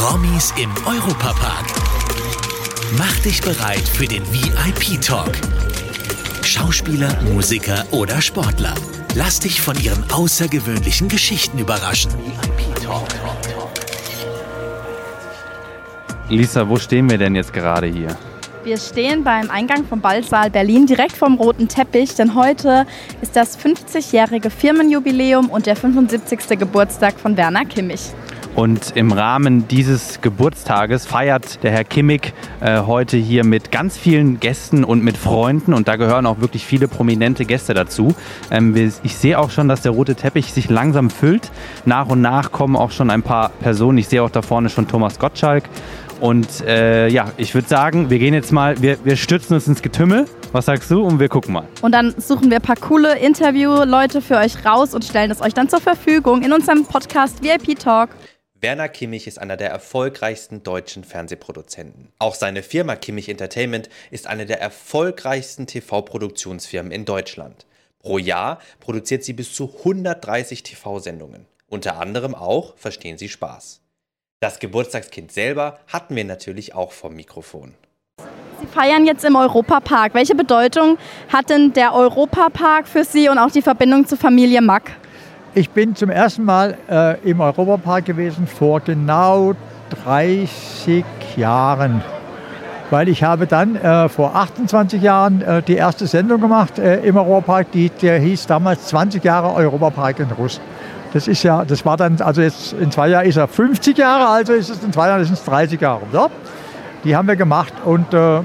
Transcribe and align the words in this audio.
Promis 0.00 0.54
im 0.56 0.70
Europapark. 0.86 1.66
Mach 2.96 3.18
dich 3.18 3.42
bereit 3.42 3.86
für 3.86 4.06
den 4.06 4.22
VIP-Talk. 4.32 5.32
Schauspieler, 6.42 7.20
Musiker 7.34 7.84
oder 7.90 8.22
Sportler. 8.22 8.72
Lass 9.14 9.40
dich 9.40 9.60
von 9.60 9.78
ihren 9.78 10.10
außergewöhnlichen 10.10 11.08
Geschichten 11.08 11.58
überraschen. 11.58 12.12
Lisa, 16.30 16.66
wo 16.66 16.78
stehen 16.78 17.10
wir 17.10 17.18
denn 17.18 17.34
jetzt 17.34 17.52
gerade 17.52 17.86
hier? 17.86 18.16
Wir 18.64 18.78
stehen 18.78 19.22
beim 19.22 19.50
Eingang 19.50 19.84
vom 19.84 20.00
Ballsaal 20.00 20.48
Berlin 20.48 20.86
direkt 20.86 21.12
vom 21.12 21.34
roten 21.34 21.68
Teppich, 21.68 22.14
denn 22.14 22.34
heute 22.34 22.86
ist 23.20 23.36
das 23.36 23.58
50-jährige 23.58 24.48
Firmenjubiläum 24.48 25.50
und 25.50 25.66
der 25.66 25.76
75. 25.76 26.58
Geburtstag 26.58 27.20
von 27.20 27.36
Werner 27.36 27.66
Kimmich. 27.66 28.14
Und 28.60 28.94
im 28.94 29.10
Rahmen 29.10 29.68
dieses 29.68 30.20
Geburtstages 30.20 31.06
feiert 31.06 31.62
der 31.62 31.70
Herr 31.70 31.82
Kimmig 31.82 32.34
äh, 32.60 32.80
heute 32.80 33.16
hier 33.16 33.42
mit 33.42 33.72
ganz 33.72 33.96
vielen 33.96 34.38
Gästen 34.38 34.84
und 34.84 35.02
mit 35.02 35.16
Freunden. 35.16 35.72
Und 35.72 35.88
da 35.88 35.96
gehören 35.96 36.26
auch 36.26 36.40
wirklich 36.40 36.66
viele 36.66 36.86
prominente 36.86 37.46
Gäste 37.46 37.72
dazu. 37.72 38.14
Ähm, 38.50 38.74
ich 39.02 39.16
sehe 39.16 39.38
auch 39.38 39.48
schon, 39.48 39.66
dass 39.66 39.80
der 39.80 39.92
rote 39.92 40.14
Teppich 40.14 40.52
sich 40.52 40.68
langsam 40.68 41.08
füllt. 41.08 41.50
Nach 41.86 42.06
und 42.10 42.20
nach 42.20 42.52
kommen 42.52 42.76
auch 42.76 42.90
schon 42.90 43.08
ein 43.08 43.22
paar 43.22 43.48
Personen. 43.48 43.96
Ich 43.96 44.08
sehe 44.08 44.22
auch 44.22 44.28
da 44.28 44.42
vorne 44.42 44.68
schon 44.68 44.86
Thomas 44.86 45.18
Gottschalk. 45.18 45.64
Und 46.20 46.60
äh, 46.66 47.08
ja, 47.08 47.32
ich 47.38 47.54
würde 47.54 47.66
sagen, 47.66 48.10
wir 48.10 48.18
gehen 48.18 48.34
jetzt 48.34 48.52
mal, 48.52 48.82
wir, 48.82 48.98
wir 49.04 49.16
stürzen 49.16 49.54
uns 49.54 49.68
ins 49.68 49.80
Getümmel. 49.80 50.26
Was 50.52 50.66
sagst 50.66 50.90
du? 50.90 51.02
Und 51.02 51.18
wir 51.18 51.30
gucken 51.30 51.54
mal. 51.54 51.64
Und 51.80 51.92
dann 51.92 52.14
suchen 52.18 52.50
wir 52.50 52.56
ein 52.56 52.62
paar 52.62 52.76
coole 52.76 53.18
Interview-Leute 53.20 54.20
für 54.20 54.36
euch 54.36 54.66
raus 54.66 54.92
und 54.92 55.06
stellen 55.06 55.30
es 55.30 55.40
euch 55.40 55.54
dann 55.54 55.70
zur 55.70 55.80
Verfügung 55.80 56.42
in 56.42 56.52
unserem 56.52 56.84
Podcast 56.84 57.42
VIP 57.42 57.78
Talk. 57.78 58.10
Werner 58.62 58.90
Kimmich 58.90 59.26
ist 59.26 59.38
einer 59.38 59.56
der 59.56 59.70
erfolgreichsten 59.70 60.62
deutschen 60.62 61.02
Fernsehproduzenten. 61.02 62.12
Auch 62.18 62.34
seine 62.34 62.62
Firma 62.62 62.94
Kimmich 62.94 63.30
Entertainment 63.30 63.88
ist 64.10 64.26
eine 64.26 64.44
der 64.44 64.60
erfolgreichsten 64.60 65.66
TV-Produktionsfirmen 65.66 66.92
in 66.92 67.06
Deutschland. 67.06 67.64
Pro 68.00 68.18
Jahr 68.18 68.60
produziert 68.78 69.24
sie 69.24 69.32
bis 69.32 69.54
zu 69.54 69.74
130 69.78 70.62
TV-Sendungen. 70.62 71.46
Unter 71.68 71.98
anderem 71.98 72.34
auch 72.34 72.76
Verstehen 72.76 73.16
Sie 73.16 73.30
Spaß. 73.30 73.80
Das 74.40 74.58
Geburtstagskind 74.58 75.32
selber 75.32 75.78
hatten 75.86 76.14
wir 76.14 76.24
natürlich 76.24 76.74
auch 76.74 76.92
vom 76.92 77.14
Mikrofon. 77.14 77.74
Sie 78.60 78.66
feiern 78.66 79.06
jetzt 79.06 79.24
im 79.24 79.36
Europapark. 79.36 80.12
Welche 80.12 80.34
Bedeutung 80.34 80.98
hat 81.28 81.48
denn 81.48 81.72
der 81.72 81.94
Europapark 81.94 82.88
für 82.88 83.04
Sie 83.04 83.30
und 83.30 83.38
auch 83.38 83.50
die 83.50 83.62
Verbindung 83.62 84.06
zur 84.06 84.18
Familie 84.18 84.60
Mack? 84.60 84.92
Ich 85.52 85.70
bin 85.70 85.96
zum 85.96 86.10
ersten 86.10 86.44
Mal 86.44 86.76
äh, 86.88 87.28
im 87.28 87.40
Europapark 87.40 88.04
gewesen 88.04 88.46
vor 88.46 88.78
genau 88.78 89.54
30 90.04 91.04
Jahren. 91.36 92.02
Weil 92.90 93.08
ich 93.08 93.24
habe 93.24 93.48
dann 93.48 93.74
äh, 93.74 94.08
vor 94.08 94.36
28 94.36 95.02
Jahren 95.02 95.42
äh, 95.42 95.60
die 95.60 95.74
erste 95.74 96.06
Sendung 96.06 96.40
gemacht 96.40 96.78
äh, 96.78 97.00
im 97.00 97.16
Europapark, 97.16 97.72
die, 97.72 97.90
der 97.90 98.20
hieß 98.20 98.46
damals 98.46 98.86
20 98.86 99.24
Jahre 99.24 99.52
Europapark 99.54 100.20
in 100.20 100.30
Russ. 100.30 100.60
Das 101.12 101.26
ist 101.26 101.42
ja, 101.42 101.64
das 101.64 101.84
war 101.84 101.96
dann, 101.96 102.20
also 102.20 102.42
jetzt 102.42 102.72
in 102.74 102.92
zwei 102.92 103.08
Jahren 103.08 103.26
ist 103.26 103.36
er 103.36 103.48
50 103.48 103.98
Jahre, 103.98 104.28
also 104.28 104.52
ist 104.52 104.70
es 104.70 104.84
in 104.84 104.92
zwei 104.92 105.08
Jahren 105.08 105.20
ist 105.20 105.32
es 105.32 105.44
30 105.44 105.80
Jahre. 105.80 106.02
So. 106.12 106.30
Die 107.02 107.16
haben 107.16 107.26
wir 107.26 107.34
gemacht 107.34 107.72
und 107.84 108.14
äh, 108.14 108.40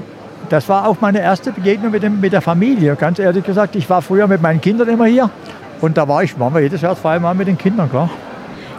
das 0.48 0.68
war 0.68 0.88
auch 0.88 0.96
meine 1.00 1.20
erste 1.20 1.52
Begegnung 1.52 1.92
mit, 1.92 2.02
dem, 2.02 2.20
mit 2.20 2.32
der 2.32 2.40
Familie. 2.40 2.96
Ganz 2.96 3.20
ehrlich 3.20 3.44
gesagt, 3.44 3.76
ich 3.76 3.88
war 3.88 4.02
früher 4.02 4.26
mit 4.26 4.42
meinen 4.42 4.60
Kindern 4.60 4.88
immer 4.88 5.06
hier 5.06 5.30
und 5.80 5.96
da 5.96 6.08
war 6.08 6.22
ich, 6.22 6.38
waren 6.38 6.54
wir 6.54 6.60
jedes 6.60 6.80
Jahr 6.80 6.96
zweimal 6.96 7.34
mit 7.34 7.48
den 7.48 7.58
Kindern, 7.58 7.90
klar. 7.90 8.10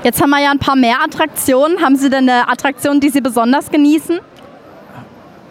Jetzt 0.03 0.21
haben 0.21 0.29
wir 0.29 0.41
ja 0.41 0.51
ein 0.51 0.59
paar 0.59 0.75
mehr 0.75 1.01
Attraktionen. 1.03 1.81
Haben 1.81 1.95
Sie 1.95 2.09
denn 2.09 2.29
eine 2.29 2.47
Attraktion, 2.49 2.99
die 2.99 3.09
Sie 3.09 3.21
besonders 3.21 3.71
genießen? 3.71 4.19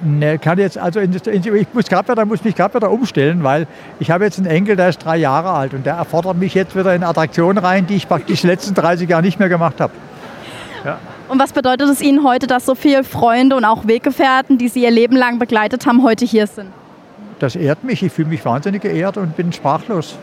Ne, 0.03 0.39
kann 0.39 0.59
jetzt, 0.59 0.77
also 0.77 1.01
in, 1.01 1.13
in, 1.13 1.55
ich 1.57 1.67
muss, 1.73 1.87
grad 1.87 2.09
wieder, 2.09 2.25
muss 2.27 2.45
mich 2.45 2.55
gerade 2.55 2.75
wieder 2.75 2.91
umstellen, 2.91 3.43
weil 3.43 3.67
ich 3.99 4.11
habe 4.11 4.25
jetzt 4.25 4.39
einen 4.39 4.47
Enkel, 4.47 4.77
der 4.77 4.91
ist 4.91 4.99
drei 4.99 5.17
Jahre 5.17 5.51
alt 5.51 5.73
und 5.73 5.87
der 5.87 5.95
erfordert 5.95 6.37
mich 6.37 6.55
jetzt 6.55 6.77
wieder 6.77 6.95
in 6.95 7.03
Attraktionen 7.03 7.59
rein, 7.59 7.87
die 7.87 7.97
ich 7.97 8.07
praktisch 8.07 8.43
die 8.43 8.47
letzten 8.47 8.75
30 8.75 9.09
Jahre 9.09 9.23
nicht 9.23 9.39
mehr 9.39 9.49
gemacht 9.49 9.81
habe. 9.81 9.93
Ja. 10.85 10.99
Und 11.29 11.41
was 11.41 11.53
bedeutet 11.53 11.89
es 11.89 12.03
Ihnen 12.03 12.25
heute, 12.25 12.47
dass 12.47 12.67
so 12.67 12.75
viele 12.75 13.05
Freunde 13.05 13.57
und 13.57 13.65
auch 13.65 13.87
Weggefährten, 13.87 14.59
die 14.59 14.69
Sie 14.69 14.83
Ihr 14.83 14.91
Leben 14.91 15.17
lang 15.17 15.39
begleitet 15.39 15.87
haben, 15.87 16.03
heute 16.03 16.25
hier 16.25 16.47
sind? 16.47 16.69
Das 17.39 17.57
ehrt 17.57 17.83
mich. 17.83 18.03
Ich 18.03 18.13
fühle 18.13 18.29
mich 18.29 18.45
wahnsinnig 18.45 18.83
geehrt 18.83 19.17
und 19.17 19.37
bin 19.37 19.53
sprachlos. 19.53 20.17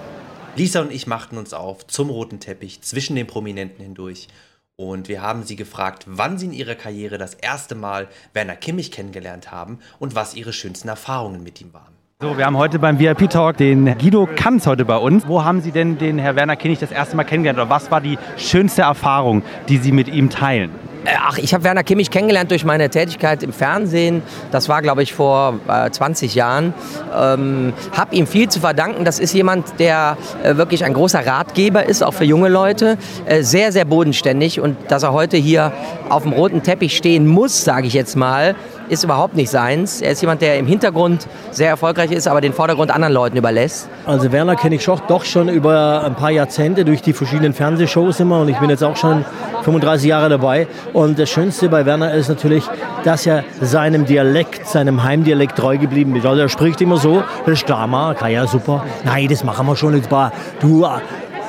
Lisa 0.56 0.82
und 0.82 0.92
ich 0.92 1.08
machten 1.08 1.40
uns 1.40 1.52
auf 1.52 1.88
zum 1.88 2.12
roten 2.12 2.40
Teppich 2.40 2.82
zwischen 2.82 3.16
den 3.16 3.26
Prominenten 3.26 3.84
hindurch. 3.84 4.28
Und 4.76 5.08
wir 5.08 5.24
haben 5.24 5.42
sie 5.42 5.56
gefragt, 5.56 6.06
wann 6.08 6.38
sie 6.38 6.46
in 6.46 6.54
ihrer 6.54 6.76
Karriere 6.76 7.18
das 7.18 7.34
erste 7.34 7.74
Mal 7.74 8.08
Werner 8.34 8.56
Kimmich 8.56 8.92
kennengelernt 8.92 9.52
haben 9.52 9.80
und 9.98 10.14
was 10.14 10.36
ihre 10.36 10.54
schönsten 10.54 10.90
Erfahrungen 10.90 11.42
mit 11.42 11.60
ihm 11.60 11.74
waren. 11.74 11.94
So, 12.22 12.38
wir 12.38 12.46
haben 12.46 12.58
heute 12.58 12.78
beim 12.78 13.00
VIP 13.00 13.32
Talk 13.32 13.58
den 13.58 13.98
Guido 13.98 14.30
Kanz 14.36 14.68
heute 14.68 14.86
bei 14.86 14.98
uns. 14.98 15.28
Wo 15.28 15.44
haben 15.44 15.62
Sie 15.62 15.72
denn 15.72 15.98
den 15.98 16.20
Herr 16.20 16.36
Werner 16.36 16.56
Kimmich 16.56 16.80
das 16.80 16.92
erste 16.92 17.16
Mal 17.16 17.24
kennengelernt 17.24 17.60
oder 17.60 17.70
was 17.72 17.90
war 17.90 18.00
die 18.00 18.20
schönste 18.38 18.84
Erfahrung, 18.84 19.42
die 19.70 19.78
Sie 19.78 19.92
mit 19.92 20.08
ihm 20.08 20.30
teilen? 20.30 20.72
Äh, 21.06 21.10
ach, 21.20 21.38
ich 21.38 21.54
habe 21.54 21.64
Werner 21.64 21.84
Kimmich 21.84 22.10
kennengelernt 22.12 22.52
durch 22.52 22.64
meine 22.64 22.90
Tätigkeit 22.90 23.44
im 23.44 23.52
Fernsehen. 23.52 24.22
Das 24.52 24.70
war, 24.70 24.82
glaube 24.82 25.04
ich, 25.04 25.14
vor 25.14 25.60
äh, 25.68 25.90
20 25.90 26.36
Jahren. 26.36 26.74
Ähm, 27.16 27.74
habe 27.96 28.16
ihm 28.16 28.28
viel 28.28 28.50
zu 28.50 28.60
verdanken. 28.60 29.04
Das 29.04 29.20
ist 29.20 29.34
jemand, 29.34 29.80
der 29.80 30.18
äh, 30.44 30.56
wirklich 30.56 30.86
ein 30.86 30.94
großer 30.94 31.26
Ratgeber 31.26 31.86
ist, 31.86 32.04
auch 32.04 32.14
für 32.14 32.26
junge 32.26 32.50
Leute. 32.50 32.98
Äh, 33.26 33.44
sehr, 33.44 33.72
sehr 33.72 33.86
bodenständig. 33.86 34.60
Und 34.60 34.78
dass 34.90 35.04
er 35.04 35.14
heute 35.14 35.38
hier 35.38 35.74
auf 36.10 36.24
dem 36.24 36.32
roten 36.32 36.64
Teppich 36.64 36.96
stehen 36.96 37.28
muss, 37.28 37.64
sage 37.64 37.88
ich 37.88 37.94
jetzt 37.94 38.16
mal, 38.16 38.56
ist 38.90 39.04
überhaupt 39.04 39.36
nicht 39.36 39.50
seins. 39.50 40.02
Er 40.02 40.12
ist 40.12 40.22
jemand, 40.22 40.42
der 40.42 40.58
im 40.58 40.68
Hintergrund 40.68 41.28
sehr 41.52 41.70
erfolgreich 41.70 42.12
ist, 42.12 42.28
aber 42.28 42.42
den 42.42 42.54
Vordergrund 42.54 42.92
anderen 42.92 43.14
Leuten 43.14 43.38
überlässt. 43.38 43.90
Also 44.06 44.32
Werner 44.32 44.56
kenne 44.56 44.76
ich 44.76 44.86
doch 44.86 45.26
schon 45.26 45.50
über 45.50 46.04
ein 46.06 46.16
paar 46.16 46.32
Jahrzehnte 46.32 46.86
durch 46.86 47.02
die 47.02 47.14
verschiedenen 47.14 47.54
Fernsehshows 47.54 48.20
immer 48.20 48.42
und 48.42 48.50
ich 48.50 48.58
bin 48.58 48.70
jetzt 48.70 48.84
auch 48.84 48.96
schon 48.96 49.26
35 49.64 50.08
Jahre 50.08 50.30
dabei. 50.30 50.68
Und 50.94 51.18
das 51.18 51.30
Schönste 51.30 51.70
bei 51.70 51.86
Werner 51.86 52.14
ist 52.14 52.30
natürlich, 52.30 52.64
dass 53.04 53.26
er 53.26 53.44
seinem 53.60 54.06
Dialekt, 54.06 54.68
seinem 54.68 55.04
Heimdialekt 55.04 55.58
treu 55.58 55.78
geblieben 55.78 56.16
ist. 56.16 56.26
Also 56.26 56.42
er 56.42 56.50
spricht 56.50 56.80
immer 56.82 56.98
so, 56.98 57.24
das 57.46 57.60
ist 57.60 57.66
klar, 57.66 58.14
kann 58.16 58.32
ja 58.32 58.46
super. 58.46 58.86
Nein, 59.04 59.28
das 59.28 59.44
machen 59.44 59.66
wir 59.66 59.76
schon 59.76 59.96
jetzt 59.96 60.12
mal. 60.12 60.32
Du, 60.60 60.86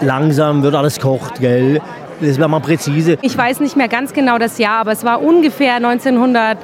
langsam 0.00 0.62
wird 0.62 0.75
alles 0.75 0.99
kocht, 0.99 1.41
gell? 1.41 1.81
Das 2.21 2.38
wäre 2.38 2.49
mal 2.49 2.60
präzise. 2.60 3.19
Ich 3.21 3.37
weiß 3.37 3.60
nicht 3.60 3.77
mehr 3.77 3.88
ganz 3.88 4.12
genau 4.12 4.38
das 4.38 4.59
Jahr, 4.59 4.81
aber 4.81 4.93
es 4.93 5.05
war 5.05 5.21
ungefähr 5.22 5.75
1900. 5.75 6.56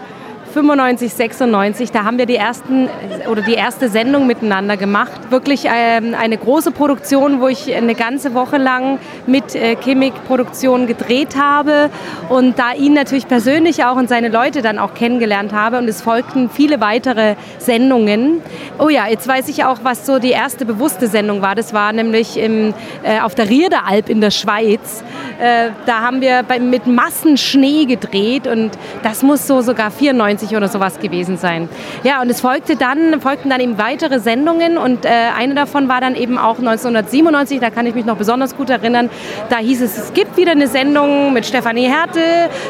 95, 0.50 1.15
96, 1.15 1.93
da 1.93 2.05
haben 2.05 2.19
wir 2.19 2.27
die 2.27 2.37
ersten 2.37 2.88
oder 3.31 3.43
die 3.43 3.55
erste 3.55 3.88
Sendung 3.88 4.27
miteinander 4.27 4.77
gemacht. 4.77 5.31
Wirklich 5.31 5.65
ähm, 5.66 6.15
eine 6.19 6.37
große 6.37 6.72
Produktion, 6.72 7.41
wo 7.41 7.49
ich 7.49 7.75
eine 7.75 7.94
ganze 7.94 8.34
Woche 8.34 8.56
lang 8.56 8.99
mit 9.27 9.55
äh, 9.55 9.77
Chemik 9.77 10.12
Produktion 10.27 10.87
gedreht 10.87 11.37
habe 11.37 11.91
und 12.28 12.59
da 12.59 12.72
ihn 12.72 12.94
natürlich 12.94 13.28
persönlich 13.28 13.84
auch 13.84 13.97
und 13.97 14.09
seine 14.09 14.28
Leute 14.28 14.62
dann 14.62 14.78
auch 14.78 14.94
kennengelernt 14.94 15.53
habe 15.53 15.78
und 15.78 15.89
es 15.89 16.03
folgten 16.03 16.50
viele 16.50 16.81
weitere 16.81 17.37
Sendungen. 17.59 18.43
Oh 18.78 18.89
ja, 18.89 19.06
jetzt 19.06 19.28
weiß 19.28 19.49
ich 19.49 19.65
auch, 19.65 19.78
was 19.83 20.06
so 20.06 20.19
die 20.19 20.31
erste 20.31 20.65
bewusste 20.65 21.06
Sendung 21.06 21.43
war. 21.43 21.55
Das 21.55 21.72
war 21.72 21.93
nämlich 21.93 22.37
im, 22.37 22.75
äh, 23.03 23.21
auf 23.21 23.34
der 23.34 23.49
Rierderalb 23.49 24.09
in 24.09 24.21
der 24.21 24.31
Schweiz. 24.31 25.05
Äh, 25.41 25.71
da 25.87 26.00
haben 26.00 26.21
wir 26.21 26.44
mit 26.60 26.87
Massen 26.87 27.37
Schnee 27.37 27.84
gedreht 27.84 28.47
und 28.47 28.71
das 29.03 29.22
muss 29.22 29.47
so 29.47 29.60
sogar 29.60 29.91
94 29.91 30.40
1990 30.41 30.56
oder 30.56 30.69
sowas 30.69 30.99
gewesen 30.99 31.37
sein. 31.37 31.69
Ja, 32.05 32.21
und 32.21 32.31
es 32.31 32.41
folgte 32.41 32.77
dann, 32.77 33.21
folgten 33.21 33.51
dann 33.51 33.61
eben 33.61 33.78
weitere 33.78 34.21
Sendungen 34.21 34.78
und 34.78 35.05
äh, 35.05 35.09
eine 35.37 35.55
davon 35.55 35.89
war 35.89 36.01
dann 36.01 36.15
eben 36.15 36.39
auch 36.39 36.59
1997, 36.59 37.61
da 37.61 37.71
kann 37.71 37.87
ich 37.87 37.95
mich 37.95 38.05
noch 38.05 38.17
besonders 38.17 38.56
gut 38.56 38.71
erinnern. 38.71 39.11
Da 39.49 39.59
hieß 39.59 39.83
es, 39.83 39.97
es 39.97 40.12
gibt 40.12 40.37
wieder 40.37 40.53
eine 40.53 40.69
Sendung 40.69 41.33
mit 41.33 41.47
Stefanie 41.47 41.89
Härte 41.89 42.21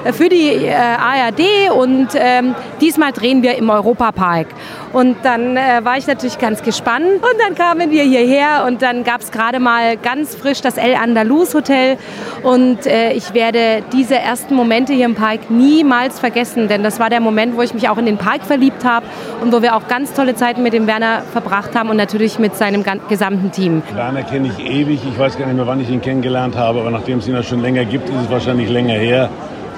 äh, 0.04 0.12
für 0.12 0.28
die 0.28 0.66
äh, 0.66 0.74
ARD 0.74 1.70
und 1.74 2.08
ähm, 2.14 2.54
diesmal 2.80 3.12
drehen 3.12 3.42
wir 3.42 3.56
im 3.56 3.70
Europapark. 3.70 4.48
Und 4.92 5.18
dann 5.22 5.56
äh, 5.56 5.84
war 5.84 5.98
ich 5.98 6.06
natürlich 6.08 6.38
ganz 6.38 6.62
gespannt 6.62 7.06
und 7.06 7.40
dann 7.46 7.54
kamen 7.54 7.90
wir 7.92 8.02
hierher 8.02 8.64
und 8.66 8.82
dann 8.82 9.04
gab 9.04 9.20
es 9.20 9.30
gerade 9.30 9.60
mal 9.60 9.96
ganz 9.96 10.34
frisch 10.34 10.60
das 10.62 10.76
El 10.76 10.96
Andalus 10.96 11.54
Hotel 11.54 11.96
und 12.42 12.86
äh, 12.86 13.12
ich 13.12 13.32
werde 13.32 13.84
diese 13.92 14.16
ersten 14.16 14.56
Momente 14.56 14.92
hier 14.92 15.04
im 15.04 15.14
Park 15.14 15.48
niemals 15.48 16.18
vergessen, 16.18 16.66
denn 16.66 16.82
das 16.82 16.98
war 16.98 17.08
der 17.08 17.20
Moment, 17.20 17.56
wo 17.56 17.59
wo 17.60 17.62
ich 17.62 17.74
mich 17.74 17.90
auch 17.90 17.98
in 17.98 18.06
den 18.06 18.16
Park 18.16 18.44
verliebt 18.46 18.86
habe 18.86 19.04
und 19.42 19.52
wo 19.52 19.60
wir 19.60 19.76
auch 19.76 19.86
ganz 19.86 20.14
tolle 20.14 20.34
Zeiten 20.34 20.62
mit 20.62 20.72
dem 20.72 20.86
Werner 20.86 21.20
verbracht 21.30 21.76
haben 21.76 21.90
und 21.90 21.98
natürlich 21.98 22.38
mit 22.38 22.56
seinem 22.56 22.82
gesamten 23.10 23.52
Team. 23.52 23.82
Werner 23.94 24.22
kenne 24.22 24.48
ich 24.48 24.64
ewig. 24.64 25.00
Ich 25.06 25.18
weiß 25.18 25.36
gar 25.36 25.44
nicht 25.44 25.56
mehr, 25.56 25.66
wann 25.66 25.78
ich 25.78 25.90
ihn 25.90 26.00
kennengelernt 26.00 26.56
habe, 26.56 26.80
aber 26.80 26.90
nachdem 26.90 27.18
es 27.18 27.28
ihn 27.28 27.34
ja 27.34 27.42
schon 27.42 27.60
länger 27.60 27.84
gibt, 27.84 28.08
ist 28.08 28.16
es 28.16 28.30
wahrscheinlich 28.30 28.70
länger 28.70 28.94
her. 28.94 29.28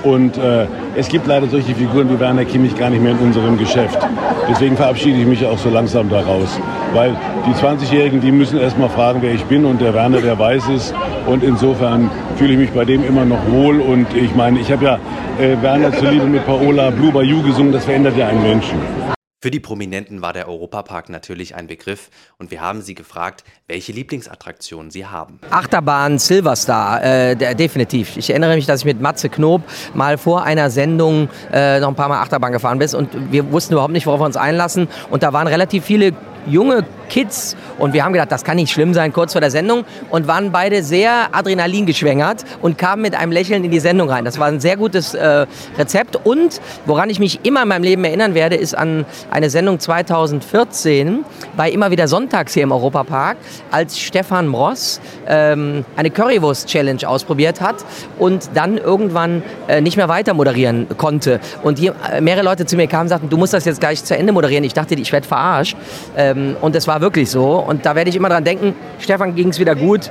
Und 0.05 0.39
äh, 0.39 0.67
es 0.95 1.09
gibt 1.09 1.27
leider 1.27 1.49
solche 1.49 1.75
Figuren 1.75 2.09
wie 2.09 2.21
Werner 2.21 2.45
Kimmich 2.45 2.77
gar 2.77 2.91
nicht 2.91 3.03
mehr 3.03 3.13
in 3.13 3.19
unserem 3.19 3.59
Geschäft. 3.59 3.99
Deswegen 4.49 4.77
verabschiede 4.77 5.19
ich 5.19 5.27
mich 5.27 5.45
auch 5.45 5.59
so 5.59 5.69
langsam 5.69 6.09
daraus. 6.09 6.61
Weil 6.93 7.17
die 7.47 7.53
20-Jährigen, 7.53 8.21
die 8.21 8.33
müssen 8.33 8.59
erst 8.59 8.79
mal 8.79 8.91
fragen, 8.91 9.23
wer 9.23 9.33
ich 9.33 9.45
bin. 9.45 9.65
Und 9.65 9.81
der 9.81 9.95
Werner, 9.95 10.21
der 10.21 10.39
weiß 10.39 10.69
es. 10.69 10.93
Und 11.27 11.43
insofern 11.43 12.11
fühle 12.37 12.53
ich 12.53 12.59
mich 12.59 12.71
bei 12.71 12.85
dem 12.85 13.05
immer 13.05 13.25
noch 13.25 13.51
wohl. 13.51 13.81
Und 13.81 14.15
ich 14.15 14.35
meine, 14.35 14.61
ich 14.61 14.71
habe 14.71 14.85
ja 14.85 14.99
äh, 15.39 15.61
Werner 15.63 15.93
zuliebe 15.93 16.27
mit 16.27 16.45
Paola 16.45 16.91
Blue 16.91 17.13
Bayou 17.13 17.43
gesungen, 17.43 17.73
das 17.73 17.85
verändert 17.85 18.17
ja 18.17 18.29
einen 18.29 18.43
Menschen. 18.43 18.79
Für 19.43 19.51
die 19.51 19.59
Prominenten 19.59 20.23
war 20.23 20.33
der 20.33 20.47
Europapark 20.47 21.09
natürlich 21.09 21.57
ein 21.57 21.67
Begriff 21.67 22.11
und 22.39 22.53
wir 22.53 22.61
haben 22.61 22.81
sie 22.81 22.95
gefragt, 22.95 23.43
welche 23.67 23.91
Lieblingsattraktionen 23.91 24.93
sie 24.93 25.07
haben. 25.07 25.41
Achterbahn 25.51 26.21
Silverstar, 26.21 27.03
äh, 27.03 27.57
definitiv. 27.57 28.17
Ich 28.17 28.31
erinnere 28.31 28.55
mich, 28.55 28.67
dass 28.67 28.81
ich 28.81 28.85
mit 28.85 29.01
Matze 29.01 29.31
Knob 29.31 29.63
mal 29.95 30.17
vor 30.17 30.45
einer 30.45 30.71
Sendung 30.71 31.29
äh, 31.53 31.81
noch 31.81 31.89
ein 31.89 31.97
paar 31.97 32.09
Mal 32.09 32.23
Achterbahn 32.23 32.53
gefahren 32.53 32.79
bin 32.79 32.89
und 32.95 33.33
wir 33.33 33.51
wussten 33.51 33.73
überhaupt 33.73 33.93
nicht, 33.93 34.07
worauf 34.07 34.21
wir 34.21 34.27
uns 34.27 34.37
einlassen. 34.37 34.87
Und 35.11 35.25
da 35.25 35.33
waren 35.33 35.49
relativ 35.49 35.87
viele 35.87 36.13
junge 36.47 36.85
Kids. 37.09 37.57
Und 37.79 37.93
wir 37.93 38.05
haben 38.05 38.13
gedacht, 38.13 38.33
das 38.33 38.45
kann 38.45 38.57
nicht 38.57 38.73
schlimm 38.73 38.95
sein, 38.95 39.13
kurz 39.13 39.33
vor 39.33 39.41
der 39.41 39.51
Sendung. 39.51 39.85
Und 40.11 40.27
waren 40.27 40.53
beide 40.53 40.83
sehr 40.83 41.29
Adrenalin 41.33 41.87
geschwängert 41.87 42.45
und 42.61 42.79
kamen 42.79 43.03
mit 43.03 43.15
einem 43.15 43.33
Lächeln 43.33 43.65
in 43.65 43.71
die 43.71 43.81
Sendung 43.81 44.09
rein. 44.09 44.25
Das 44.25 44.39
war 44.39 44.47
ein 44.47 44.61
sehr 44.61 44.77
gutes 44.77 45.15
äh, 45.15 45.47
Rezept. 45.79 46.17
Und 46.25 46.61
woran 46.87 47.11
ich 47.11 47.19
mich 47.19 47.45
immer 47.45 47.63
in 47.63 47.69
meinem 47.69 47.83
Leben 47.83 48.05
erinnern 48.05 48.35
werde, 48.35 48.57
ist 48.57 48.75
an 48.75 49.05
eine 49.31 49.51
Sendung 49.51 49.79
2014 49.79 51.25
bei 51.57 51.71
immer 51.71 51.91
wieder 51.91 52.09
Sonntags 52.09 52.55
hier 52.55 52.63
im 52.63 52.73
Europapark, 52.73 53.37
als 53.71 53.99
Stefan 53.99 54.49
Mross 54.49 55.01
ähm, 55.27 55.85
eine 55.97 56.11
Currywurst-Challenge 56.11 57.07
ausprobiert 57.07 57.61
hat 57.61 57.77
und 58.19 58.51
dann 58.55 58.79
irgendwann 58.79 59.43
nicht 59.81 59.97
mehr 59.97 60.09
weiter 60.09 60.35
moderieren 60.35 60.87
konnte. 60.97 61.41
Und 61.63 61.79
hier 61.79 61.95
äh, 62.11 62.21
mehrere 62.21 62.45
Leute 62.45 62.67
zu 62.67 62.77
mir 62.77 62.87
kamen 62.87 63.03
und 63.03 63.09
sagten, 63.09 63.29
du 63.29 63.37
musst 63.37 63.53
das 63.55 63.65
jetzt 63.65 63.81
gleich 63.81 64.05
zu 64.05 64.17
Ende 64.17 64.33
moderieren. 64.33 64.65
Ich 64.65 64.75
dachte, 64.75 64.95
ich 64.95 65.13
werde 65.13 65.27
verarscht. 65.27 65.77
Ähm, 66.17 66.57
und 66.61 66.77
es 66.77 66.87
war 66.87 67.01
wirklich 67.01 67.31
so. 67.31 67.57
Und 67.57 67.87
da 67.87 67.95
werde 67.95 68.11
ich 68.11 68.17
immer 68.17 68.29
dran 68.29 68.45
denken, 68.45 68.75
Stefan 68.99 69.35
ging 69.35 69.49
es 69.49 69.59
wieder 69.59 69.75
gut. 69.75 70.11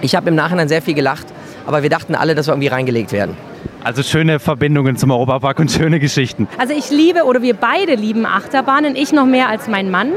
Ich 0.00 0.14
habe 0.14 0.28
im 0.28 0.34
Nachhinein 0.34 0.68
sehr 0.68 0.82
viel 0.82 0.94
gelacht, 0.94 1.26
aber 1.66 1.82
wir 1.82 1.90
dachten 1.90 2.14
alle, 2.14 2.34
dass 2.34 2.46
wir 2.46 2.52
irgendwie 2.52 2.68
reingelegt 2.68 3.12
werden. 3.12 3.36
Also 3.84 4.02
schöne 4.02 4.38
Verbindungen 4.38 4.96
zum 4.96 5.10
Europapark 5.10 5.58
und 5.58 5.70
schöne 5.70 6.00
Geschichten. 6.00 6.48
Also 6.56 6.72
ich 6.72 6.90
liebe 6.90 7.24
oder 7.24 7.42
wir 7.42 7.54
beide 7.54 7.94
lieben 7.94 8.24
Achterbahnen, 8.24 8.96
ich 8.96 9.12
noch 9.12 9.26
mehr 9.26 9.48
als 9.48 9.68
mein 9.68 9.90
Mann. 9.90 10.12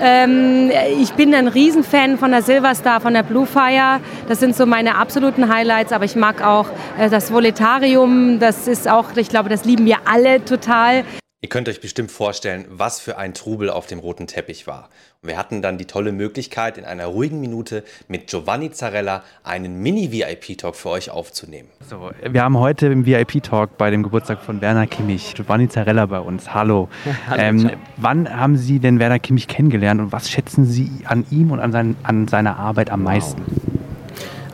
Ähm, 0.00 0.70
ich 1.00 1.12
bin 1.14 1.34
ein 1.34 1.48
Riesenfan 1.48 2.18
von 2.18 2.30
der 2.30 2.42
Silverstar, 2.42 3.00
von 3.00 3.14
der 3.14 3.22
Blue 3.22 3.46
Fire. 3.46 4.00
Das 4.28 4.40
sind 4.40 4.54
so 4.54 4.66
meine 4.66 4.96
absoluten 4.96 5.52
Highlights, 5.52 5.92
aber 5.92 6.04
ich 6.04 6.16
mag 6.16 6.44
auch 6.44 6.66
äh, 6.98 7.08
das 7.08 7.32
Voletarium. 7.32 8.38
Das 8.38 8.68
ist 8.68 8.88
auch, 8.88 9.16
ich 9.16 9.28
glaube, 9.28 9.48
das 9.48 9.64
lieben 9.64 9.86
wir 9.86 9.98
alle 10.04 10.44
total. 10.44 11.04
Ihr 11.46 11.50
könnt 11.50 11.68
euch 11.68 11.80
bestimmt 11.80 12.10
vorstellen, 12.10 12.64
was 12.70 12.98
für 12.98 13.18
ein 13.18 13.32
Trubel 13.32 13.70
auf 13.70 13.86
dem 13.86 14.00
roten 14.00 14.26
Teppich 14.26 14.66
war. 14.66 14.88
Und 15.22 15.28
wir 15.28 15.38
hatten 15.38 15.62
dann 15.62 15.78
die 15.78 15.84
tolle 15.84 16.10
Möglichkeit, 16.10 16.76
in 16.76 16.84
einer 16.84 17.06
ruhigen 17.06 17.40
Minute 17.40 17.84
mit 18.08 18.26
Giovanni 18.26 18.72
Zarella 18.72 19.22
einen 19.44 19.80
Mini-VIP-Talk 19.80 20.74
für 20.74 20.88
euch 20.88 21.08
aufzunehmen. 21.08 21.68
So, 21.88 22.10
wir 22.20 22.42
haben 22.42 22.58
heute 22.58 22.88
im 22.88 23.06
VIP-Talk 23.06 23.78
bei 23.78 23.92
dem 23.92 24.02
Geburtstag 24.02 24.40
von 24.40 24.60
Werner 24.60 24.88
Kimmich 24.88 25.36
Giovanni 25.36 25.68
Zarella 25.68 26.06
bei 26.06 26.18
uns. 26.18 26.52
Hallo. 26.52 26.88
Hallo 27.28 27.40
ähm, 27.40 27.70
wann 27.96 28.28
haben 28.28 28.56
Sie 28.56 28.80
denn 28.80 28.98
Werner 28.98 29.20
Kimmich 29.20 29.46
kennengelernt 29.46 30.00
und 30.00 30.10
was 30.10 30.28
schätzen 30.28 30.64
Sie 30.64 30.90
an 31.04 31.26
ihm 31.30 31.52
und 31.52 31.60
an, 31.60 31.70
sein, 31.70 31.96
an 32.02 32.26
seiner 32.26 32.56
Arbeit 32.56 32.90
am 32.90 33.04
meisten? 33.04 33.44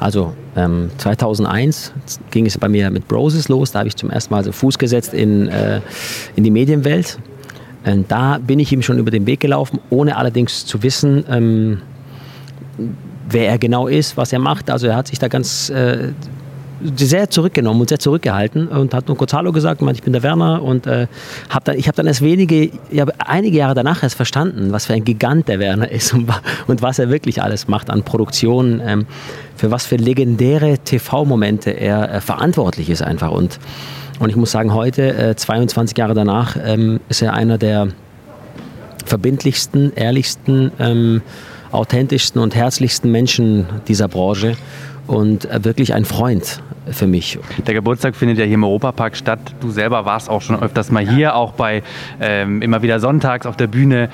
Also 0.02 0.34
ähm, 0.56 0.90
2001 0.98 1.92
ging 2.30 2.46
es 2.46 2.58
bei 2.58 2.68
mir 2.68 2.90
mit 2.90 3.08
Broses 3.08 3.48
los. 3.48 3.72
Da 3.72 3.80
habe 3.80 3.88
ich 3.88 3.96
zum 3.96 4.10
ersten 4.10 4.34
Mal 4.34 4.44
so 4.44 4.52
Fuß 4.52 4.78
gesetzt 4.78 5.14
in, 5.14 5.48
äh, 5.48 5.80
in 6.36 6.44
die 6.44 6.50
Medienwelt. 6.50 7.18
Und 7.84 8.10
da 8.10 8.38
bin 8.38 8.58
ich 8.58 8.72
ihm 8.72 8.82
schon 8.82 8.98
über 8.98 9.10
den 9.10 9.26
Weg 9.26 9.40
gelaufen, 9.40 9.80
ohne 9.90 10.16
allerdings 10.16 10.66
zu 10.66 10.82
wissen, 10.82 11.24
ähm, 11.28 11.82
wer 13.28 13.48
er 13.48 13.58
genau 13.58 13.88
ist, 13.88 14.16
was 14.16 14.32
er 14.32 14.38
macht. 14.38 14.70
Also 14.70 14.86
er 14.88 14.96
hat 14.96 15.08
sich 15.08 15.18
da 15.18 15.28
ganz 15.28 15.70
äh, 15.70 16.12
sehr 16.96 17.30
zurückgenommen 17.30 17.80
und 17.80 17.88
sehr 17.88 17.98
zurückgehalten 17.98 18.68
und 18.68 18.94
hat 18.94 19.08
nur 19.08 19.16
kurz 19.16 19.32
Hallo 19.32 19.52
gesagt, 19.52 19.82
meinte, 19.82 19.98
ich 19.98 20.04
bin 20.04 20.12
der 20.12 20.22
Werner 20.22 20.62
und 20.62 20.86
äh, 20.86 21.06
hab 21.50 21.64
dann, 21.64 21.78
ich 21.78 21.88
habe 21.88 21.96
dann 21.96 22.06
erst 22.06 22.22
wenige, 22.22 22.70
ja, 22.90 23.06
einige 23.18 23.58
Jahre 23.58 23.74
danach 23.74 24.02
erst 24.02 24.16
verstanden, 24.16 24.72
was 24.72 24.86
für 24.86 24.94
ein 24.94 25.04
Gigant 25.04 25.48
der 25.48 25.58
Werner 25.58 25.90
ist 25.90 26.14
und, 26.14 26.28
und 26.66 26.82
was 26.82 26.98
er 26.98 27.10
wirklich 27.10 27.42
alles 27.42 27.68
macht 27.68 27.90
an 27.90 28.02
Produktionen, 28.02 28.80
ähm, 28.84 29.06
für 29.56 29.70
was 29.70 29.86
für 29.86 29.96
legendäre 29.96 30.78
TV-Momente 30.78 31.70
er 31.70 32.14
äh, 32.14 32.20
verantwortlich 32.20 32.90
ist 32.90 33.02
einfach. 33.02 33.30
Und 33.30 33.58
und 34.22 34.28
ich 34.28 34.36
muss 34.36 34.52
sagen, 34.52 34.72
heute, 34.72 35.16
äh, 35.16 35.34
22 35.34 35.98
Jahre 35.98 36.14
danach, 36.14 36.56
ähm, 36.62 37.00
ist 37.08 37.22
er 37.22 37.34
einer 37.34 37.58
der 37.58 37.88
verbindlichsten, 39.04 39.92
ehrlichsten, 39.96 40.70
ähm, 40.78 41.22
authentischsten 41.72 42.40
und 42.40 42.54
herzlichsten 42.54 43.10
Menschen 43.10 43.66
dieser 43.88 44.06
Branche 44.06 44.56
und 45.08 45.46
äh, 45.46 45.64
wirklich 45.64 45.94
ein 45.94 46.04
Freund 46.04 46.62
für 46.90 47.06
mich. 47.06 47.38
Der 47.66 47.74
Geburtstag 47.74 48.16
findet 48.16 48.38
ja 48.38 48.44
hier 48.44 48.54
im 48.54 48.64
Europapark 48.64 49.16
statt. 49.16 49.38
Du 49.60 49.70
selber 49.70 50.04
warst 50.04 50.28
auch 50.28 50.42
schon 50.42 50.60
öfters 50.60 50.90
mal 50.90 51.08
hier, 51.08 51.34
auch 51.34 51.52
bei 51.52 51.82
ähm, 52.20 52.62
immer 52.62 52.82
wieder 52.82 53.00
sonntags 53.00 53.46
auf 53.46 53.56
der 53.56 53.66
Bühne. 53.66 54.08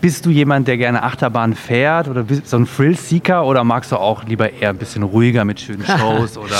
Bist 0.00 0.26
du 0.26 0.30
jemand, 0.30 0.68
der 0.68 0.76
gerne 0.76 1.02
Achterbahn 1.02 1.54
fährt 1.54 2.08
oder 2.08 2.24
bist 2.24 2.42
du 2.42 2.48
so 2.48 2.56
ein 2.58 2.66
Thrill-Seeker 2.66 3.46
oder 3.46 3.64
magst 3.64 3.90
du 3.90 3.96
auch 3.96 4.24
lieber 4.24 4.52
eher 4.52 4.68
ein 4.68 4.76
bisschen 4.76 5.02
ruhiger 5.02 5.46
mit 5.46 5.60
schönen 5.60 5.84
Shows 5.98 6.36
oder? 6.36 6.56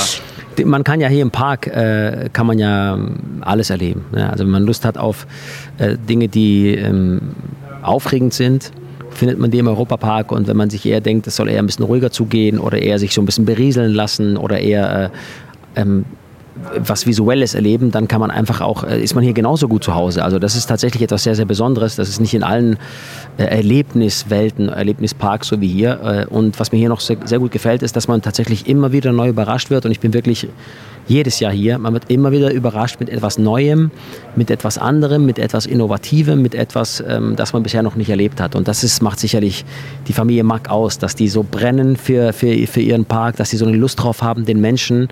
Man 0.65 0.83
kann 0.83 1.01
ja 1.01 1.09
hier 1.09 1.23
im 1.23 1.31
Park 1.31 1.67
äh, 1.67 2.31
kann 2.33 2.47
man 2.47 2.59
ja 2.59 2.97
alles 3.43 3.69
erleben. 3.69 4.07
Ja, 4.17 4.31
also 4.31 4.45
wenn 4.45 4.51
man 4.51 4.63
Lust 4.63 4.85
hat 4.85 4.97
auf 4.97 5.27
äh, 5.79 5.99
Dinge, 5.99 6.29
die 6.29 6.75
ähm, 6.75 7.35
aufregend 7.83 8.33
sind, 8.33 8.73
findet 9.15 9.39
man 9.39 9.51
die 9.51 9.59
im 9.59 9.67
Europapark 9.67 10.33
und 10.33 10.47
wenn 10.47 10.57
man 10.57 10.71
sich 10.71 10.87
eher 10.87 11.01
denkt, 11.01 11.27
es 11.27 11.37
soll 11.37 11.49
eher 11.49 11.59
ein 11.59 11.67
bisschen 11.67 11.85
ruhiger 11.85 12.11
zugehen 12.11 12.59
oder 12.59 12.81
eher 12.81 12.99
sich 12.99 13.15
so 13.15 13.23
ein 13.23 13.27
bisschen 13.27 13.45
berieseln 13.45 13.93
lassen 13.93 14.37
oder 14.37 14.61
eher 14.61 15.11
äh, 15.77 15.81
ähm, 15.81 16.05
was 16.77 17.05
Visuelles 17.07 17.55
erleben, 17.55 17.91
dann 17.91 18.07
kann 18.07 18.21
man 18.21 18.31
einfach 18.31 18.61
auch, 18.61 18.85
äh, 18.85 19.03
ist 19.03 19.15
man 19.15 19.25
hier 19.25 19.33
genauso 19.33 19.67
gut 19.67 19.83
zu 19.83 19.95
Hause. 19.95 20.23
Also 20.25 20.39
das 20.39 20.55
ist 20.55 20.67
tatsächlich 20.67 21.03
etwas 21.03 21.25
sehr, 21.25 21.35
sehr 21.35 21.47
Besonderes. 21.47 21.97
Das 21.97 22.09
ist 22.09 22.21
nicht 22.21 22.35
in 22.35 22.45
allen 22.45 22.79
äh, 23.39 23.45
Erlebniswelten, 23.45 24.69
Erlebnisparks 24.69 25.49
so 25.49 25.61
wie 25.61 25.69
hier. 25.69 26.29
Und 26.31 26.61
was 26.61 26.71
mir 26.71 26.79
hier 26.79 26.89
noch 26.89 27.01
sehr, 27.01 27.17
sehr 27.25 27.41
gut 27.41 27.51
gefällt, 27.51 27.83
ist, 27.83 27.97
dass 27.97 28.07
man 28.07 28.23
tatsächlich 28.23 28.69
immer 28.69 28.93
wieder 28.93 29.13
neu 29.13 29.29
überrascht 29.29 29.71
wird. 29.71 29.85
Und 29.85 29.91
ich 29.91 30.01
bin 30.01 30.15
wirklich 30.15 30.49
jedes 31.07 31.41
Jahr 31.41 31.53
hier. 31.53 31.79
Man 31.79 31.93
wird 31.93 32.11
immer 32.11 32.33
wieder 32.33 32.53
überrascht 32.53 33.01
mit 33.01 33.09
etwas 33.09 33.39
Neuem, 33.39 33.91
mit 34.37 34.51
etwas 34.51 34.79
anderem, 34.79 35.27
mit 35.27 35.39
etwas 35.39 35.67
Innovativem, 35.67 36.41
mit 36.43 36.55
etwas, 36.55 37.03
ähm, 37.07 37.37
das 37.37 37.53
man 37.53 37.63
bisher 37.63 37.83
noch 37.83 37.97
nicht 37.97 38.11
erlebt 38.11 38.41
hat. 38.41 38.55
Und 38.55 38.69
das 38.69 38.85
ist, 38.85 39.03
macht 39.03 39.21
sicherlich 39.21 39.65
die 40.09 40.13
Familie 40.13 40.45
Mack 40.45 40.71
aus, 40.71 40.99
dass 40.99 41.15
die 41.15 41.29
so 41.29 41.43
brennen 41.43 41.97
für, 41.97 42.33
für, 42.33 42.67
für 42.67 42.81
ihren 42.81 43.05
Park, 43.05 43.37
dass 43.37 43.51
sie 43.51 43.57
so 43.57 43.67
eine 43.67 43.77
Lust 43.77 44.03
drauf 44.03 44.23
haben, 44.23 44.45
den 44.45 44.61
Menschen 44.61 45.09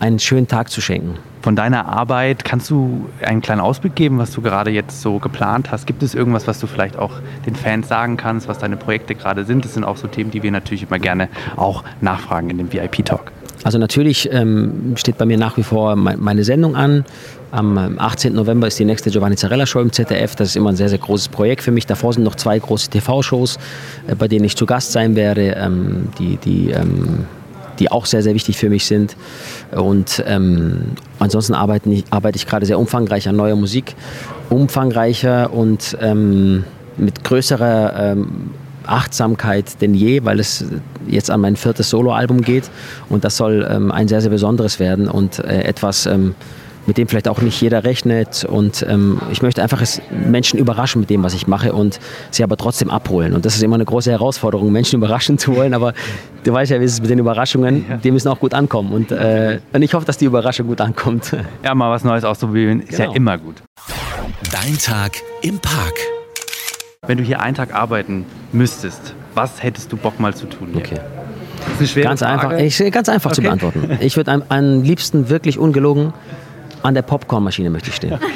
einen 0.00 0.18
schönen 0.18 0.48
Tag 0.48 0.68
zu 0.68 0.80
schenken. 0.80 1.14
Von 1.42 1.54
deiner 1.54 1.86
Arbeit 1.86 2.44
kannst 2.44 2.70
du 2.70 3.08
einen 3.24 3.40
kleinen 3.40 3.60
Ausblick 3.60 3.94
geben, 3.94 4.18
was 4.18 4.32
du 4.32 4.42
gerade 4.42 4.70
jetzt 4.70 5.00
so 5.00 5.18
geplant 5.18 5.70
hast? 5.70 5.86
Gibt 5.86 6.02
es 6.02 6.14
irgendwas, 6.14 6.46
was 6.46 6.58
du 6.60 6.66
vielleicht 6.66 6.96
auch 6.96 7.12
den 7.46 7.54
Fans 7.54 7.88
sagen 7.88 8.16
kannst, 8.16 8.48
was 8.48 8.58
deine 8.58 8.76
Projekte 8.76 9.14
gerade 9.14 9.44
sind? 9.44 9.64
Das 9.64 9.74
sind 9.74 9.84
auch 9.84 9.96
so 9.96 10.08
Themen, 10.08 10.30
die 10.30 10.42
wir 10.42 10.50
natürlich 10.50 10.84
immer 10.84 10.98
gerne 10.98 11.28
auch 11.56 11.84
nachfragen 12.00 12.50
in 12.50 12.58
dem 12.58 12.72
VIP-Talk. 12.72 13.32
Also 13.64 13.78
natürlich 13.78 14.28
ähm, 14.32 14.94
steht 14.96 15.18
bei 15.18 15.24
mir 15.24 15.38
nach 15.38 15.56
wie 15.56 15.62
vor 15.62 15.94
meine 15.96 16.44
Sendung 16.44 16.76
an. 16.76 17.04
Am 17.50 17.98
18. 17.98 18.32
November 18.34 18.66
ist 18.66 18.78
die 18.78 18.84
nächste 18.84 19.10
Giovanni 19.10 19.36
Zarella 19.36 19.66
Show 19.66 19.80
im 19.80 19.92
ZDF. 19.92 20.34
Das 20.36 20.48
ist 20.48 20.56
immer 20.56 20.70
ein 20.70 20.76
sehr, 20.76 20.88
sehr 20.88 20.98
großes 20.98 21.28
Projekt 21.28 21.62
für 21.62 21.70
mich. 21.70 21.86
Davor 21.86 22.12
sind 22.12 22.24
noch 22.24 22.34
zwei 22.34 22.58
große 22.58 22.90
TV-Shows, 22.90 23.58
äh, 24.06 24.14
bei 24.14 24.26
denen 24.26 24.44
ich 24.44 24.56
zu 24.56 24.66
Gast 24.66 24.92
sein 24.92 25.16
werde, 25.16 25.54
ähm, 25.56 26.08
die, 26.18 26.38
die, 26.38 26.70
ähm, 26.70 27.26
die 27.78 27.90
auch 27.90 28.06
sehr, 28.06 28.22
sehr 28.22 28.34
wichtig 28.34 28.56
für 28.56 28.70
mich 28.70 28.86
sind. 28.86 29.16
Und 29.70 30.22
ähm, 30.26 30.92
ansonsten 31.18 31.54
arbeite 31.54 31.90
ich, 31.90 32.04
arbeite 32.10 32.36
ich 32.36 32.46
gerade 32.46 32.66
sehr 32.66 32.78
umfangreich 32.78 33.28
an 33.28 33.36
neuer 33.36 33.56
Musik. 33.56 33.94
Umfangreicher 34.50 35.52
und 35.52 35.96
ähm, 36.00 36.64
mit 36.96 37.24
größerer 37.24 38.12
ähm, 38.12 38.50
Achtsamkeit 38.86 39.80
denn 39.80 39.94
je, 39.94 40.24
weil 40.24 40.40
es 40.40 40.64
jetzt 41.06 41.30
an 41.30 41.40
mein 41.40 41.56
viertes 41.56 41.90
Soloalbum 41.90 42.42
geht 42.42 42.70
und 43.08 43.24
das 43.24 43.36
soll 43.36 43.66
ähm, 43.68 43.90
ein 43.90 44.08
sehr, 44.08 44.20
sehr 44.20 44.30
besonderes 44.30 44.78
werden 44.78 45.08
und 45.08 45.38
äh, 45.38 45.62
etwas, 45.62 46.06
ähm, 46.06 46.34
mit 46.86 46.98
dem 46.98 47.06
vielleicht 47.06 47.28
auch 47.28 47.40
nicht 47.40 47.60
jeder 47.60 47.84
rechnet 47.84 48.44
und 48.44 48.84
ähm, 48.88 49.20
ich 49.30 49.42
möchte 49.42 49.62
einfach 49.62 49.82
Menschen 50.10 50.58
überraschen 50.58 51.00
mit 51.00 51.10
dem, 51.10 51.22
was 51.22 51.34
ich 51.34 51.46
mache 51.46 51.72
und 51.72 52.00
sie 52.30 52.42
aber 52.42 52.56
trotzdem 52.56 52.90
abholen 52.90 53.34
und 53.34 53.44
das 53.44 53.54
ist 53.54 53.62
immer 53.62 53.76
eine 53.76 53.84
große 53.84 54.10
Herausforderung, 54.10 54.72
Menschen 54.72 54.96
überraschen 54.98 55.38
zu 55.38 55.54
wollen, 55.54 55.74
aber 55.74 55.94
du 56.44 56.52
weißt 56.52 56.72
ja, 56.72 56.80
wie 56.80 56.84
es 56.84 56.94
ist 56.94 57.00
mit 57.00 57.10
den 57.10 57.18
Überraschungen, 57.18 58.00
die 58.02 58.10
müssen 58.10 58.28
auch 58.28 58.40
gut 58.40 58.54
ankommen 58.54 58.92
und, 58.92 59.12
äh, 59.12 59.60
und 59.72 59.82
ich 59.82 59.94
hoffe, 59.94 60.06
dass 60.06 60.18
die 60.18 60.24
Überraschung 60.24 60.66
gut 60.66 60.80
ankommt. 60.80 61.36
Ja, 61.62 61.74
mal 61.74 61.90
was 61.90 62.04
Neues 62.04 62.24
auszuprobieren 62.24 62.80
ist 62.80 62.96
genau. 62.96 63.10
ja 63.10 63.16
immer 63.16 63.38
gut. 63.38 63.62
Dein 64.50 64.76
Tag 64.78 65.12
im 65.42 65.58
Park. 65.58 65.94
Wenn 67.04 67.18
du 67.18 67.24
hier 67.24 67.40
einen 67.40 67.56
Tag 67.56 67.74
arbeiten 67.74 68.26
müsstest, 68.52 69.16
was 69.34 69.60
hättest 69.60 69.90
du 69.90 69.96
Bock 69.96 70.20
mal 70.20 70.36
zu 70.36 70.46
tun? 70.46 70.68
Hier? 70.72 70.82
Okay. 70.82 71.00
Das 71.56 71.72
ist 71.72 71.78
eine 71.78 71.88
schwere 71.88 72.04
ganz 72.06 72.20
Frage. 72.20 72.32
einfach, 72.32 72.58
ich, 72.60 72.92
ganz 72.92 73.08
einfach 73.08 73.30
okay. 73.32 73.34
zu 73.34 73.42
beantworten. 73.42 73.98
Ich 73.98 74.16
würde 74.16 74.30
am, 74.30 74.44
am 74.48 74.82
liebsten 74.84 75.28
wirklich 75.28 75.58
ungelogen 75.58 76.12
an 76.84 76.94
der 76.94 77.02
Popcornmaschine 77.02 77.70
möchte 77.70 77.90
ich 77.90 77.96
stehen. 77.96 78.20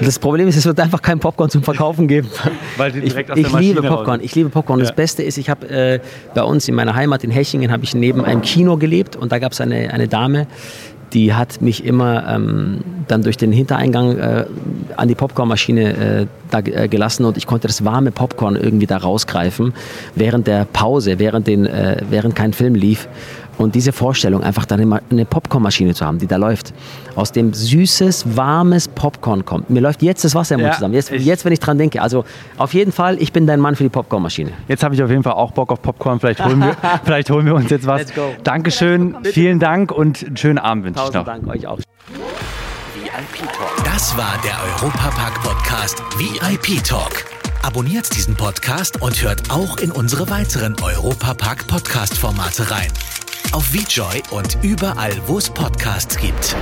Das 0.00 0.18
Problem 0.18 0.48
ist, 0.48 0.56
es 0.56 0.64
wird 0.64 0.80
einfach 0.80 1.02
kein 1.02 1.18
Popcorn 1.18 1.50
zum 1.50 1.62
Verkaufen 1.62 2.08
geben. 2.08 2.30
Weil 2.78 2.90
die 2.90 3.02
direkt 3.02 3.28
ich, 3.36 3.44
aus 3.44 3.52
der 3.52 3.60
ich 3.60 3.66
liebe 3.66 3.82
Popcorn. 3.82 4.20
Ich 4.22 4.34
liebe 4.34 4.48
Popcorn. 4.48 4.78
Ja. 4.78 4.86
Das 4.86 4.96
Beste 4.96 5.22
ist, 5.22 5.36
ich 5.36 5.50
habe 5.50 5.68
äh, 5.68 6.00
bei 6.34 6.42
uns 6.42 6.66
in 6.68 6.74
meiner 6.74 6.94
Heimat 6.94 7.22
in 7.22 7.30
Hechingen 7.30 7.70
habe 7.70 7.84
ich 7.84 7.94
neben 7.94 8.24
einem 8.24 8.40
Kino 8.40 8.78
gelebt 8.78 9.16
und 9.16 9.30
da 9.30 9.38
gab 9.38 9.52
es 9.52 9.60
eine, 9.60 9.92
eine 9.92 10.08
Dame, 10.08 10.46
die 11.12 11.34
hat 11.34 11.60
mich 11.60 11.84
immer 11.84 12.28
ähm, 12.28 12.80
dann 13.08 13.22
durch 13.22 13.36
den 13.36 13.52
Hintereingang 13.52 14.18
äh, 14.18 14.44
an 14.96 15.08
die 15.08 15.14
Popcornmaschine 15.14 15.96
äh, 16.22 16.26
da 16.50 16.60
äh, 16.60 16.88
gelassen 16.88 17.24
und 17.24 17.36
ich 17.36 17.46
konnte 17.46 17.66
das 17.66 17.84
warme 17.84 18.10
Popcorn 18.10 18.56
irgendwie 18.56 18.86
da 18.86 18.98
rausgreifen 18.98 19.74
während 20.14 20.46
der 20.46 20.64
Pause, 20.64 21.18
während, 21.18 21.46
den, 21.46 21.66
äh, 21.66 22.02
während 22.10 22.34
kein 22.34 22.52
Film 22.52 22.74
lief. 22.74 23.08
Und 23.58 23.74
diese 23.74 23.92
Vorstellung, 23.92 24.42
einfach 24.44 24.64
dann 24.64 25.00
eine 25.10 25.24
Popcornmaschine 25.24 25.92
zu 25.92 26.06
haben, 26.06 26.18
die 26.18 26.28
da 26.28 26.36
läuft, 26.36 26.72
aus 27.16 27.32
dem 27.32 27.52
süßes, 27.52 28.36
warmes 28.36 28.86
Popcorn 28.86 29.44
kommt. 29.44 29.68
Mir 29.68 29.80
läuft 29.80 30.00
jetzt 30.02 30.24
das 30.24 30.34
Wasser 30.36 30.54
im 30.54 30.60
Mund 30.60 30.70
Ja, 30.70 30.76
zusammen. 30.76 30.94
Jetzt, 30.94 31.10
jetzt, 31.10 31.44
wenn 31.44 31.52
ich 31.52 31.58
dran 31.58 31.76
denke. 31.76 32.00
Also 32.00 32.24
auf 32.56 32.72
jeden 32.72 32.92
Fall, 32.92 33.20
ich 33.20 33.32
bin 33.32 33.46
dein 33.48 33.58
Mann 33.58 33.74
für 33.74 33.82
die 33.82 33.88
Popcornmaschine. 33.88 34.52
Jetzt 34.68 34.84
habe 34.84 34.94
ich 34.94 35.02
auf 35.02 35.10
jeden 35.10 35.24
Fall 35.24 35.32
auch 35.32 35.50
Bock 35.50 35.72
auf 35.72 35.82
Popcorn. 35.82 36.20
Vielleicht 36.20 36.44
holen 36.44 36.60
wir, 36.60 36.76
vielleicht 37.04 37.30
holen 37.30 37.46
wir 37.46 37.54
uns 37.56 37.68
jetzt 37.68 37.86
was. 37.86 38.02
Let's 38.02 38.14
go. 38.14 38.32
Dankeschön, 38.44 39.16
vielen 39.24 39.58
Dank 39.58 39.90
und 39.90 40.24
einen 40.24 40.36
schönen 40.36 40.58
Abend 40.58 40.84
wünsche 40.84 41.02
ich 41.08 41.12
noch. 41.12 41.24
Dank 41.24 41.46
euch 41.48 41.66
auch. 41.66 41.78
Das 43.84 44.16
war 44.16 44.34
der 44.44 44.52
Europapark 44.76 45.42
Podcast 45.42 46.00
VIP 46.18 46.84
Talk. 46.84 47.24
Abonniert 47.62 48.14
diesen 48.14 48.36
Podcast 48.36 49.02
und 49.02 49.20
hört 49.20 49.50
auch 49.50 49.78
in 49.78 49.90
unsere 49.90 50.30
weiteren 50.30 50.76
Europapark 50.80 51.66
Podcast 51.66 52.16
Formate 52.16 52.70
rein. 52.70 52.88
Auf 53.52 53.66
VJoy 53.66 54.22
und 54.30 54.58
überall, 54.62 55.12
wo 55.26 55.38
es 55.38 55.48
Podcasts 55.48 56.16
gibt. 56.16 56.54